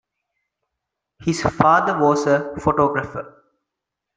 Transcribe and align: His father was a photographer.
His 1.19 1.43
father 1.43 1.95
was 1.99 2.25
a 2.25 2.55
photographer. 2.59 3.43